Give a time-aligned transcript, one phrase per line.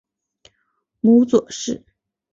[1.01, 1.85] 母左氏。